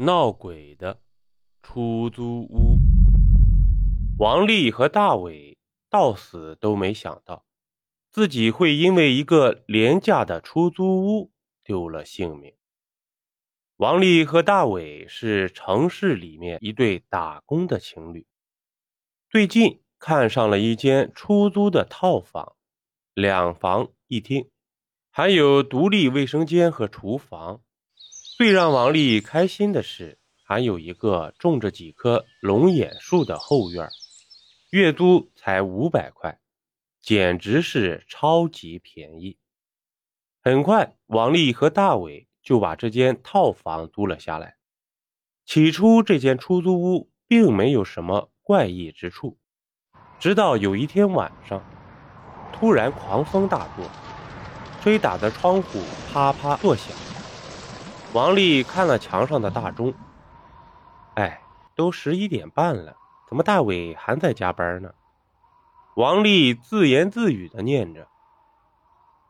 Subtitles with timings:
[0.00, 1.00] 闹鬼的
[1.60, 2.78] 出租屋。
[4.16, 5.58] 王丽和大伟
[5.90, 7.44] 到死都没想到，
[8.12, 11.32] 自己会因为一个廉价的出租屋
[11.64, 12.54] 丢了性命。
[13.78, 18.24] 王丽和大伟是城市里面一对打工的情侣，
[19.28, 22.54] 最近看上了一间出租的套房，
[23.14, 24.48] 两房一厅，
[25.10, 27.62] 还有独立卫生间和厨房。
[28.38, 33.88] 最让王丽开心的是，还有一个种着几棵龙眼树的后院，
[34.70, 36.38] 月租才五百块，
[37.02, 39.36] 简直是超级便宜。
[40.40, 44.54] 很快，王丽和大伟就把这间套房租了下来。
[45.44, 49.36] 起初，这间出租屋并没有什么怪异之处，
[50.20, 51.60] 直到有一天晚上，
[52.52, 53.84] 突然狂风大作，
[54.80, 57.07] 吹打的窗户啪啪作响。
[58.18, 59.94] 王丽看了墙上的大钟，
[61.14, 61.40] 哎，
[61.76, 62.96] 都十一点半了，
[63.28, 64.92] 怎么大伟还在加班呢？
[65.94, 68.08] 王丽自言自语的念着，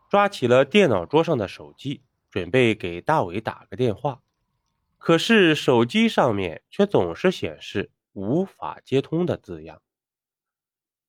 [0.08, 4.22] 抓起了电脑桌上的手机，准备给大伟打个电话，
[4.96, 9.82] 可是手机上面却总是显示无法接通的字样。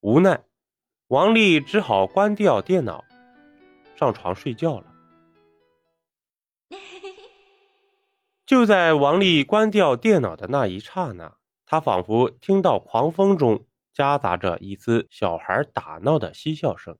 [0.01, 0.43] 无奈，
[1.07, 3.05] 王丽只好关掉电脑，
[3.95, 4.98] 上床睡觉了。
[8.49, 16.97] 就在王丽关掉电脑的那一刹那，她仿佛听到狂风中夹杂着一丝小孩打闹的嬉笑声。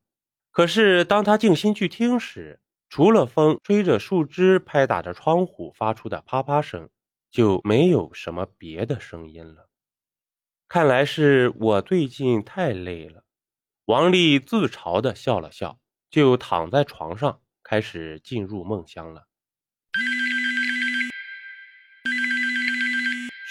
[0.52, 6.88] 可是，当她静心去听时，除了风吹着树枝、拍打着窗户发出的啪啪声，
[7.32, 9.70] 就没有什么别的声音了。
[10.68, 13.24] 看来是我最近太累了。
[13.86, 15.80] 王丽自嘲地笑了笑，
[16.12, 19.29] 就躺在床上开始进入梦乡了。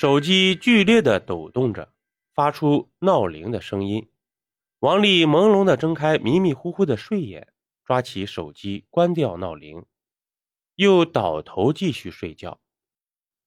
[0.00, 1.92] 手机剧烈的抖动着，
[2.32, 4.08] 发出闹铃的声音。
[4.78, 7.52] 王丽朦胧的睁开迷迷糊糊的睡眼，
[7.84, 9.84] 抓起手机关掉闹铃，
[10.76, 12.60] 又倒头继续睡觉。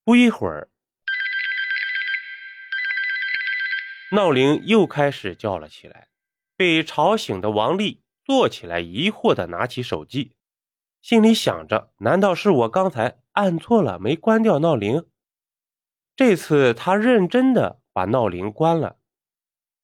[0.04, 0.70] 不一会儿，
[4.12, 6.10] 闹铃又开始叫了起来。
[6.58, 10.36] 被吵醒的王丽坐起来，疑惑的拿起手机，
[11.02, 15.06] 心里想着：难道是我刚才按错了，没关掉闹铃？
[16.16, 18.98] 这次他认真的把闹铃关了，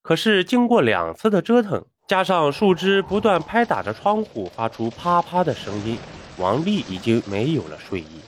[0.01, 5.97] 可是经过两次的折腾，加上树枝不断拍打着窗户发出啪啪的声音，
[6.37, 8.21] 王丽已经没有了睡意。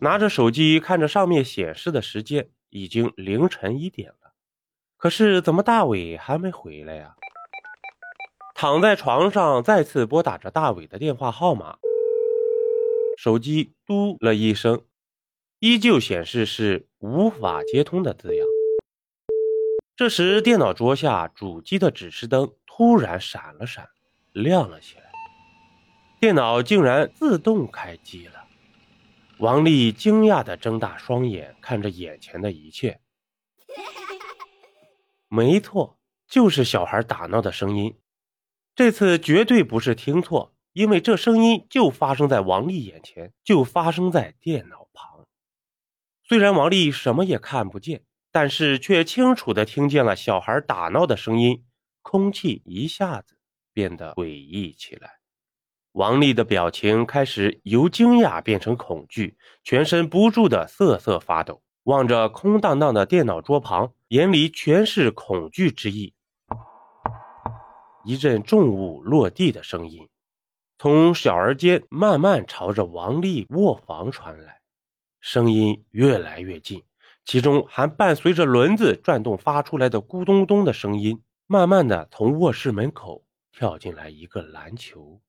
[0.00, 4.32] 拿着手机看着上面显示的时间，已经凌晨一点了。
[4.96, 7.14] 可是怎么大伟还没回来呀？
[8.54, 11.78] 躺在床上，再次拨打着大伟的电话号码，
[13.16, 14.84] 手机嘟了一声。
[15.60, 18.46] 依旧显示是无法接通的字样。
[19.96, 23.88] 这时，电脑桌下主机的指示灯突然闪了闪，
[24.32, 25.10] 亮了起来。
[26.20, 28.44] 电脑竟然自动开机了。
[29.38, 33.00] 王丽惊讶地睁大双眼看着眼前的一切。
[35.26, 35.98] 没错，
[36.28, 37.98] 就是小孩打闹的声音。
[38.76, 44.81] 这次绝对不是听错，因为这声音就发生在王丽眼前，就发生在电脑。
[46.32, 51.62] 虽然王丽什么也看不见，但是却清楚地听见了小孩打闹的声音。
[52.00, 53.36] 空气一下子
[53.74, 55.10] 变得诡异起来。
[55.92, 66.14] 王丽的表情开始由惊讶变成恐惧，全身不住地瑟瑟发抖，望着空荡荡的电脑桌旁，眼里全是恐惧之意。
[68.06, 70.08] 一阵重物落地的声音
[70.78, 74.61] 从小儿间慢慢朝着王丽卧房传来。
[75.22, 76.82] 声音越来越近，
[77.24, 81.22] 其中还伴随着轮子转动发出来的咕咚咚的声音。
[81.46, 85.20] 慢慢的，从卧室门口跳进来一个篮球，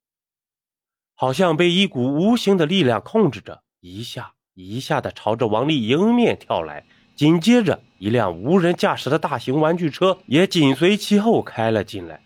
[1.13, 6.87] 好像被一股无形的力量控制着，一下一下的朝着王丽迎面跳来。
[7.15, 12.23] 紧接着，一辆无人驾驶的大型玩具车也紧随其后开了进来。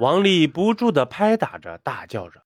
[0.00, 2.43] 王丽不住的拍打着，大叫着。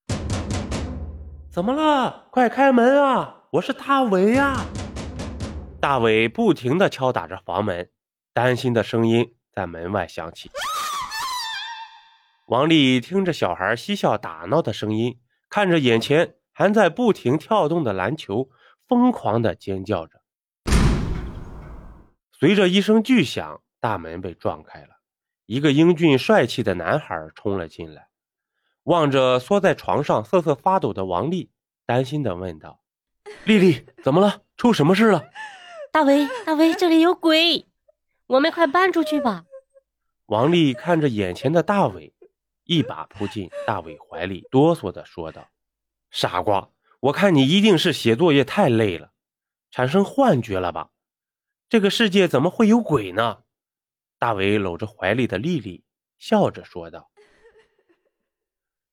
[1.59, 2.29] 怎么了？
[2.31, 3.43] 快开门啊！
[3.51, 4.65] 我是大伟呀！
[5.81, 7.91] 大伟不停的敲打着房门，
[8.33, 10.53] 担心的声音在门外响起。
[12.47, 15.19] 王丽听着小孩嬉笑打闹的声音，
[15.51, 18.49] 看着眼前还在不停跳动的篮球，
[18.87, 20.21] 疯狂的尖叫着。
[22.31, 25.01] 随着一声巨响，大门被撞开了，
[25.47, 28.07] 一个英俊帅气的男孩冲了进来。
[28.89, 31.51] 望着缩在床上瑟瑟发抖的王丽，
[31.85, 32.81] 担心的问道
[33.45, 34.41] ：“丽丽，怎么了？
[34.57, 35.29] 出什么事了？”
[35.93, 37.67] 大伟，大伟，这里有鬼，
[38.27, 39.45] 我们快搬出去吧！
[40.25, 42.15] 王丽看着眼前的大伟，
[42.65, 45.47] 一把扑进大伟怀里，哆嗦的说道
[46.11, 46.71] ：“傻瓜，
[47.01, 49.11] 我看你一定是写作业太累了，
[49.71, 50.89] 产生幻觉了吧？
[51.69, 53.41] 这个世界怎么会有鬼呢？”
[54.19, 55.85] 大伟搂着怀里的丽丽，
[56.19, 57.11] 笑着说道：“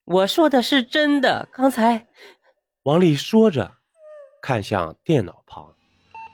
[0.06, 1.48] 我说的是真的。
[1.52, 2.06] 刚才……”
[2.84, 3.72] 王丽说着，
[4.40, 5.74] 看向电脑旁。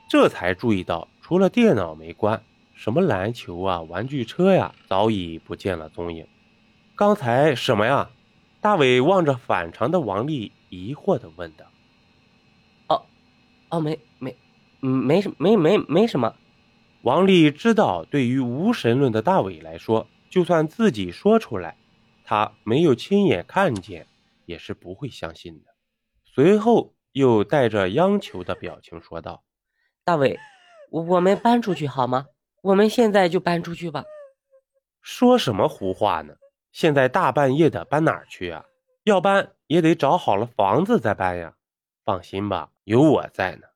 [0.09, 2.43] 这才注意到，除了电脑没关，
[2.75, 6.27] 什么篮球啊、玩具车呀，早已不见了踪影。
[6.95, 8.09] 刚才什么呀？
[8.61, 11.65] 大伟望着反常的王丽，疑惑的问道
[12.87, 13.05] ：“哦，
[13.69, 14.37] 哦，没没，
[14.79, 16.35] 没什没没没什么。”
[17.01, 21.75] 王丽知道，对于无神论的大伟来说，就算自己说出来，
[22.23, 24.07] 他没有亲眼看见，
[24.45, 25.73] 也是不会相信的。
[26.23, 29.43] 随后又带着央求的表情说道。
[30.03, 30.39] 大伟，
[30.89, 32.27] 我我们搬出去好吗？
[32.61, 34.03] 我们现在就搬出去吧。
[35.01, 36.35] 说什么胡话呢？
[36.71, 38.65] 现在大半夜的搬哪儿去啊？
[39.03, 41.55] 要搬也得找好了房子再搬呀。
[42.05, 43.67] 放心吧，有我在呢。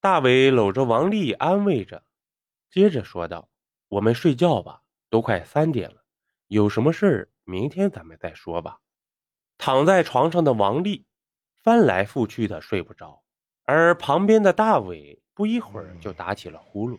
[0.00, 2.02] 大伟搂着王丽安慰着，
[2.70, 3.48] 接着说道
[3.88, 6.02] ：“我们睡觉吧，都快三点了，
[6.48, 8.78] 有什么事儿明天咱们再说吧。”
[9.58, 11.06] 躺在床上的王丽
[11.64, 13.24] 翻来覆去的睡不着，
[13.64, 15.22] 而旁边的大伟。
[15.34, 16.98] 不一会儿就打起了呼噜。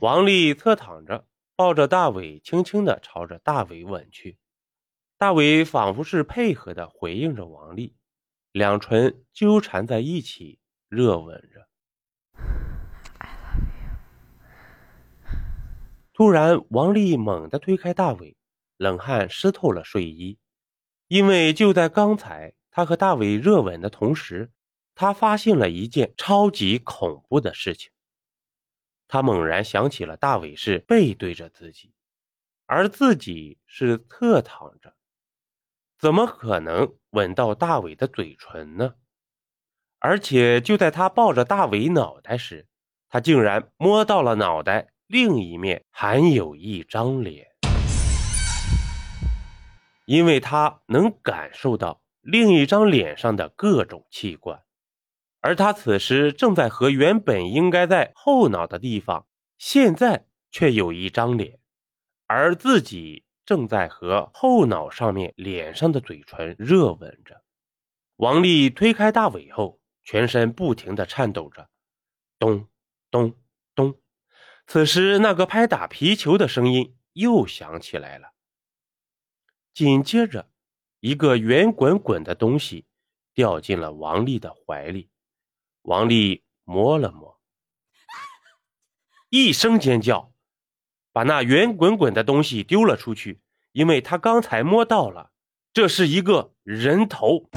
[0.00, 4.36] 王丽侧躺着，抱着大伟，轻轻的朝着大伟吻去。
[5.16, 7.96] 大伟仿佛是配合的回应着王丽，
[8.52, 10.60] 两唇纠缠在一起，
[10.90, 11.66] 热吻着。
[16.14, 18.36] 突然，王丽猛地推开大伟，
[18.76, 20.38] 冷汗湿透了睡衣，
[21.08, 22.54] 因为就在刚才。
[22.70, 24.50] 他和大伟热吻的同时，
[24.94, 27.92] 他发现了一件超级恐怖的事情。
[29.06, 31.92] 他猛然想起了大伟是背对着自己，
[32.66, 34.94] 而自己是侧躺着，
[35.98, 38.94] 怎么可能吻到大伟的嘴唇呢？
[39.98, 42.68] 而且就在他抱着大伟脑袋时，
[43.08, 47.46] 他竟然摸到了脑袋另一面还有一张脸，
[50.06, 52.02] 因为他能感受到。
[52.20, 54.60] 另一张脸上的各种器官，
[55.38, 61.60] 而他此时正在和原本应该在后脑的地方，现在却有一张脸，
[62.26, 67.40] 而自己正在和后脑上面脸上的嘴唇热吻着。
[68.16, 71.68] 王丽推开大伟后，全身不停的颤抖着，
[72.36, 72.66] 咚
[73.12, 73.43] 咚咚。
[74.66, 78.32] 此时，那个拍打皮球的声音又响起来了，
[79.72, 80.48] 紧接着。
[81.00, 82.86] 一个圆滚滚的东西
[83.34, 85.10] 掉进了王丽的怀里，
[85.82, 87.38] 王丽摸了摸，
[89.28, 90.32] 一声尖叫，
[91.12, 95.30] 把那圆滚滚的东西丢了出去，因为他刚才摸到了，
[95.74, 97.50] 这是一个人头，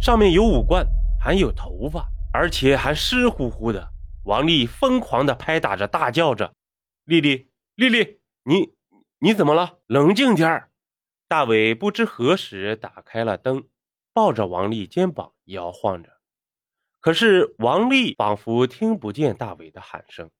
[0.00, 0.84] 上面有五官，
[1.20, 3.90] 还有头发，而且还湿乎乎的。
[4.24, 6.54] 王丽疯狂的拍打着，大叫着
[7.04, 8.74] ：“丽丽，丽丽，你！”
[9.22, 9.78] 你怎么了？
[9.86, 10.70] 冷静点儿。
[11.28, 13.68] 大伟不知何时打开了灯，
[14.14, 16.18] 抱着王丽肩膀摇晃着。
[17.00, 20.30] 可是王丽仿佛听不见大伟的喊声，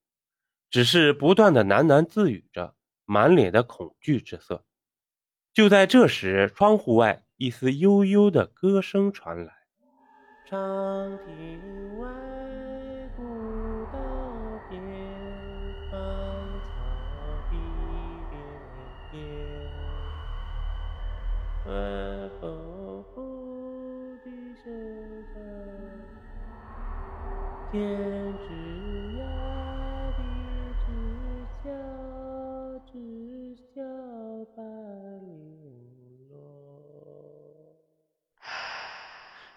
[0.70, 2.74] 只是不断的喃喃自语着，
[3.04, 4.64] 满脸的恐惧之色。
[5.52, 9.52] 就在这时，窗户外一丝悠悠的歌声传来
[10.50, 10.58] ：“长
[11.24, 11.60] 亭
[12.00, 12.08] 外，
[13.16, 13.22] 古
[13.92, 13.98] 道
[14.68, 14.82] 边，
[15.88, 15.96] 芳
[16.66, 16.68] 草
[17.48, 17.56] 碧
[18.32, 18.34] 连
[19.12, 19.14] 天。
[27.70, 28.19] 天。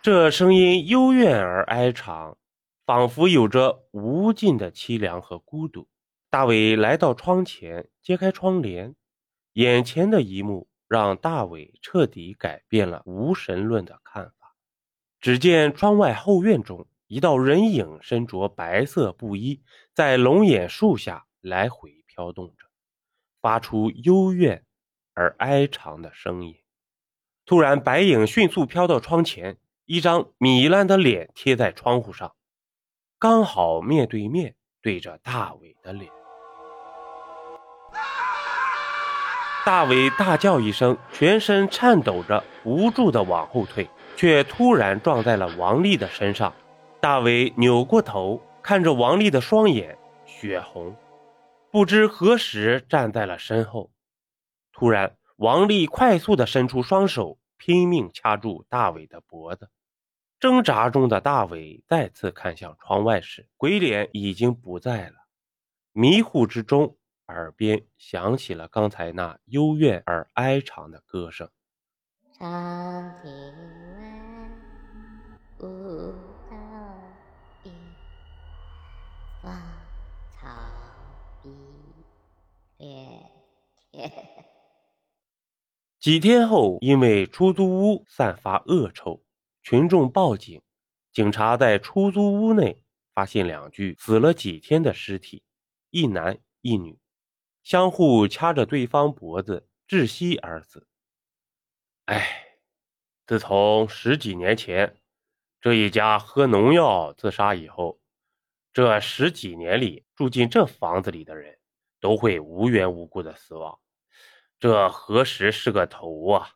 [0.03, 2.37] 这声音幽怨而哀长，
[2.85, 5.87] 仿佛有着无尽的凄凉和孤独。
[6.29, 8.95] 大伟来到窗前，揭开窗帘，
[9.53, 14.53] 眼前的一幕让大伟彻底改变了无神论的看法。
[15.21, 16.85] 只见窗外后院中。
[17.07, 19.61] 一道人影身着白色布衣，
[19.93, 22.65] 在龙眼树下来回飘动着，
[23.39, 24.65] 发出幽怨
[25.13, 26.57] 而哀长的声音。
[27.45, 32.33] 突然，白影迅速飘到窗前，一张糜烂的脸贴在窗户上，
[33.19, 36.09] 刚好面对面对着大伟的脸。
[39.65, 46.53] 大伟大叫一声，全身颤抖着，无助地往后退，却突然撞在了王丽的身上。
[47.01, 50.95] 大伟扭过头，看着王丽的双眼血红，
[51.71, 53.91] 不知何时站在了身后。
[54.71, 59.69] 突然，王丽快速地伸出双手，拼命掐住大伟的脖子。
[60.39, 65.15] 挣扎中的大伟再次看向窗外时，鬼脸已经不在了。
[65.91, 66.97] 迷糊之中。
[67.27, 71.49] 耳边响起了刚才那幽怨而哀长的歌声。
[72.37, 73.31] 长亭
[73.97, 74.49] 外，
[75.57, 75.65] 古
[76.51, 76.57] 道
[77.63, 77.73] 边，
[79.41, 79.53] 芳
[80.29, 80.49] 草
[81.41, 81.49] 碧
[82.77, 83.31] 连
[83.89, 84.42] 天。
[86.03, 89.23] 几天后，因为出租屋散发恶臭，
[89.61, 90.61] 群众报警。
[91.13, 92.83] 警察在出租屋内
[93.13, 95.45] 发现两具死了几天的尸体，
[95.91, 96.99] 一男一女。
[97.63, 100.85] 相互掐着对方脖子窒息而死。
[102.03, 102.57] 哎，
[103.25, 104.97] 自从十几年前
[105.61, 108.01] 这一家喝农药自杀以后，
[108.73, 111.57] 这十几年里住进这房子里的人
[112.01, 113.79] 都会无缘无故的死亡，
[114.63, 116.51] 这何时是个头啊？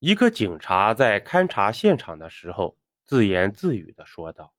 [0.00, 2.76] 一个警察在勘察现场的时候
[3.06, 4.52] 自言自语的说道。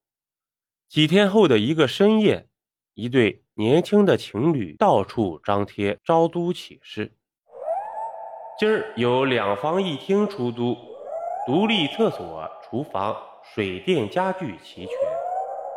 [0.89, 2.47] 几天后的一个深夜。
[2.95, 7.15] 一对年轻的情侣到处张贴招租启事。
[8.57, 10.75] 今儿有两房一厅出租，
[11.45, 13.15] 独立厕所、厨房、
[13.53, 14.95] 水电家具齐全。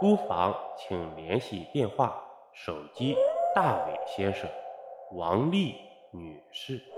[0.01, 3.15] 租房请联系电话、手机：
[3.55, 4.49] 大伟先生、
[5.13, 5.75] 王丽
[6.15, 6.94] 女士。